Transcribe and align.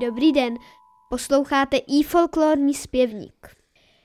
Dobrý 0.00 0.32
den, 0.32 0.58
posloucháte 1.10 1.76
i 1.76 2.02
folklorní 2.02 2.74
zpěvník. 2.74 3.56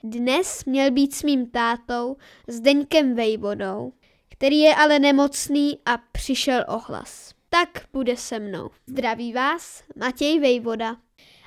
Dnes 0.04 0.66
měl 0.66 0.92
být 0.92 1.16
s 1.16 1.24
mým 1.24 1.50
tátou 1.50 2.18
Zdeňkem 2.48 3.16
Vejvodou, 3.16 3.94
který 4.30 4.60
je 4.60 4.76
ale 4.76 5.00
nemocný 5.00 5.80
a 5.86 5.98
přišel 5.98 6.66
ohlas. 6.68 7.34
Tak 7.50 7.86
bude 7.94 8.18
se 8.18 8.40
mnou. 8.40 8.70
Zdraví 8.88 9.34
vás, 9.34 9.84
Matěj 9.96 10.40
Vejvoda. 10.40 10.98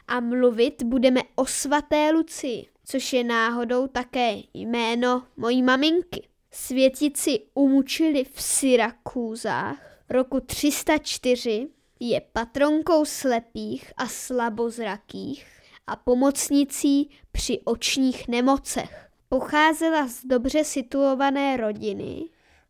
A 0.09 0.21
mluvit 0.21 0.83
budeme 0.83 1.21
o 1.35 1.47
svaté 1.47 2.11
Lucii, 2.11 2.67
což 2.85 3.13
je 3.13 3.25
náhodou 3.25 3.87
také 3.87 4.37
jméno 4.55 5.23
mojí 5.37 5.63
maminky. 5.63 6.29
Světici 6.51 7.41
umučili 7.55 8.25
v 8.25 8.43
Syrakúzách 8.43 9.79
roku 10.11 10.41
304 10.41 11.69
je 12.01 12.21
patronkou 12.21 13.05
slepých 13.05 13.93
a 13.97 14.07
slabozrakých 14.07 15.47
a 15.87 15.97
pomocnicí 15.97 17.11
při 17.33 17.61
očních 17.65 18.29
nemocech. 18.29 19.09
Pocházela 19.29 20.09
z 20.09 20.25
dobře 20.25 20.65
situované 20.65 21.57
rodiny, 21.57 22.25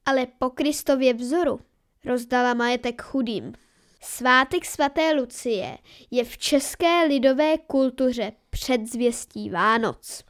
ale 0.07 0.27
po 0.39 0.51
Kristově 0.51 1.15
vzoru 1.15 1.61
rozdala 2.05 2.55
majetek 2.55 3.03
chudým. 3.03 3.53
Svátek 4.01 4.65
svaté 4.65 5.13
Lucie 5.13 5.79
je 6.11 6.25
v 6.25 6.39
české 6.39 7.05
lidové 7.05 7.59
kultuře 7.59 8.33
předzvěstí 8.51 9.51
Vánoc. 9.51 10.25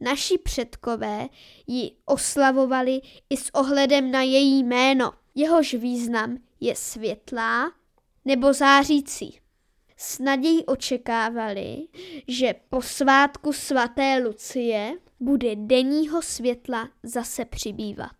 Naši 0.00 0.38
předkové 0.38 1.28
ji 1.66 1.90
oslavovali 2.04 3.00
i 3.30 3.36
s 3.36 3.54
ohledem 3.54 4.10
na 4.10 4.22
její 4.22 4.64
jméno. 4.64 5.12
Jehož 5.34 5.74
význam 5.74 6.38
je 6.60 6.76
světlá 6.76 7.72
nebo 8.24 8.52
zářící. 8.52 9.40
S 9.96 10.18
nadějí 10.18 10.66
očekávali, 10.66 11.76
že 12.28 12.54
po 12.68 12.82
svátku 12.82 13.52
svaté 13.52 14.18
Lucie 14.24 14.92
bude 15.20 15.56
denního 15.56 16.22
světla 16.22 16.88
zase 17.02 17.44
přibývat. 17.44 18.16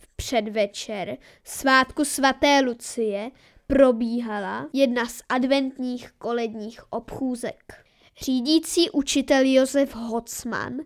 V 0.00 0.08
předvečer 0.16 1.16
svátku 1.44 2.04
svaté 2.04 2.60
Lucie 2.60 3.30
probíhala 3.66 4.68
jedna 4.72 5.06
z 5.06 5.22
adventních 5.28 6.12
koledních 6.12 6.92
obchůzek. 6.92 7.83
Řídící 8.20 8.90
učitel 8.90 9.42
Josef 9.44 9.94
Hocman 9.94 10.76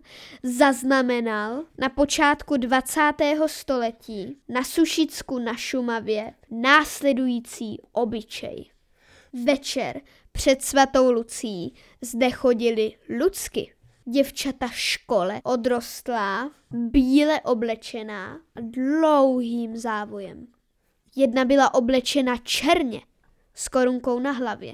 zaznamenal 0.43 1.63
na 1.77 1.89
počátku 1.89 2.57
20. 2.57 3.01
století 3.47 4.37
na 4.47 4.63
Sušicku 4.63 5.39
na 5.39 5.55
Šumavě 5.55 6.33
následující 6.51 7.81
obyčej. 7.91 8.71
Večer 9.45 10.01
před 10.31 10.61
svatou 10.61 11.11
Lucí 11.11 11.73
zde 12.01 12.31
chodili 12.31 12.93
ludsky. 13.19 13.73
Děvčata 14.05 14.67
škole 14.67 15.41
odrostlá, 15.43 16.51
bíle 16.71 17.41
oblečená 17.41 18.39
a 18.55 18.59
dlouhým 18.61 19.77
závojem. 19.77 20.47
Jedna 21.15 21.45
byla 21.45 21.73
oblečena 21.73 22.37
černě 22.37 23.01
s 23.53 23.67
korunkou 23.67 24.19
na 24.19 24.31
hlavě. 24.31 24.73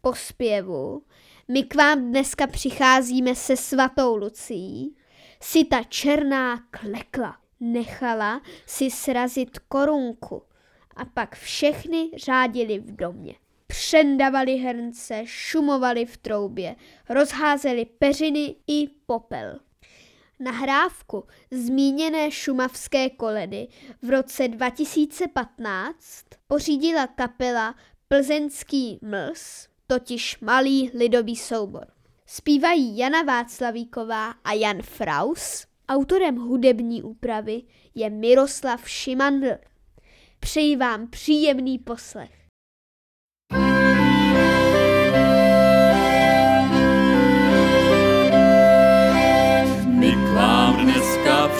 Po 0.00 0.14
zpěvu 0.14 1.02
my 1.50 1.62
k 1.62 1.74
vám 1.74 2.10
dneska 2.10 2.46
přicházíme 2.46 3.34
se 3.34 3.56
svatou 3.56 4.16
Lucí, 4.16 4.96
si 5.40 5.64
ta 5.64 5.82
černá 5.82 6.56
klekla. 6.70 7.36
Nechala 7.60 8.42
si 8.66 8.90
srazit 8.90 9.58
korunku 9.58 10.42
a 10.96 11.04
pak 11.04 11.36
všechny 11.36 12.10
řádili 12.16 12.78
v 12.78 12.96
domě. 12.96 13.34
Přendavali 13.66 14.56
hrnce, 14.56 15.22
šumovali 15.24 16.06
v 16.06 16.16
troubě, 16.16 16.76
rozházeli 17.08 17.84
peřiny 17.84 18.54
i 18.66 18.88
popel. 19.06 19.58
Nahrávku 20.40 21.24
zmíněné 21.50 22.30
šumavské 22.30 23.10
koledy 23.10 23.68
v 24.02 24.10
roce 24.10 24.48
2015 24.48 26.24
pořídila 26.46 27.06
kapela 27.06 27.74
Plzeňský 28.08 28.98
mls 29.02 29.67
totiž 29.92 30.40
malý 30.40 30.90
lidový 30.94 31.36
soubor. 31.36 31.86
Zpívají 32.26 32.98
Jana 32.98 33.22
Václavíková 33.22 34.30
a 34.30 34.52
Jan 34.52 34.82
Fraus. 34.82 35.66
Autorem 35.88 36.36
hudební 36.36 37.02
úpravy 37.02 37.62
je 37.94 38.10
Miroslav 38.10 38.88
Šimandl. 38.88 39.56
Přeji 40.40 40.76
vám 40.76 41.08
příjemný 41.10 41.78
poslech. 41.78 42.30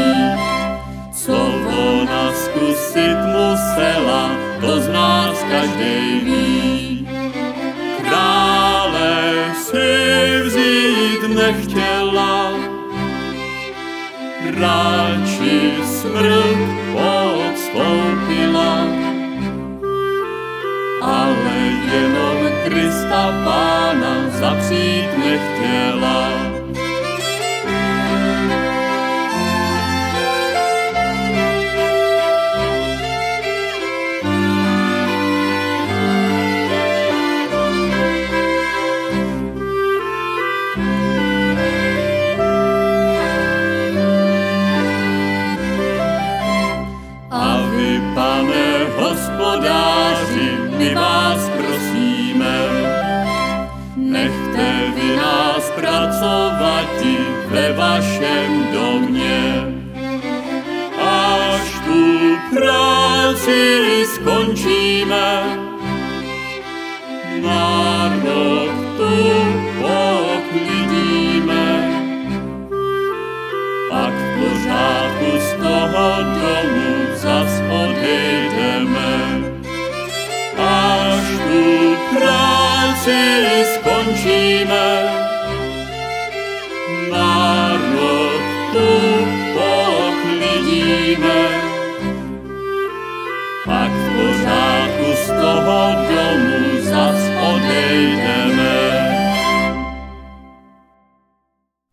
zkusit 2.57 3.17
musela, 3.29 4.29
to 4.61 4.81
z 4.81 4.87
nás 4.89 5.37
každý 5.49 6.19
ví. 6.25 7.07
Krále 8.01 9.53
si 9.53 10.41
vzít 10.45 11.21
nechtěla, 11.35 12.51
radši 14.59 15.73
smrt 15.85 16.57
podstoupila, 16.93 18.77
ale 21.01 21.57
jenom 21.93 22.37
Krista 22.65 23.23
Pána 23.45 24.29
zapřít 24.29 25.09
nechtěla. 25.17 26.46
Pracovati 56.17 57.17
ve 57.47 57.73
vašem 57.73 58.67
domě. 58.73 59.65
Až 61.01 61.79
tu 61.85 62.35
práci 62.55 64.03
skončíme, 64.05 65.43
národ 67.41 68.71
tu 68.97 69.13
poklidíme. 69.81 71.67
Pak 73.89 74.13
v 74.13 74.39
pořádku 74.39 75.31
z 75.39 75.53
toho 75.53 76.07
domu 76.23 76.95
zas 77.15 77.61
odejdeme. 77.69 79.13
Až 80.57 81.25
tu 81.47 81.95
práci 82.17 83.19
skončíme, 83.75 85.06
z 95.25 95.27
toho 95.27 95.91
domu 96.09 96.81
zas 96.81 97.15
odejdeme. 97.53 98.77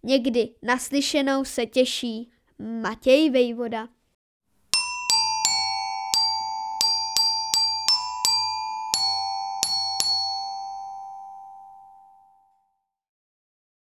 Někdy 0.04 0.50
naslyšenou 0.62 1.46
se 1.46 1.66
těší 1.66 2.32
Matěj 2.82 3.30
Vejvoda. 3.30 3.88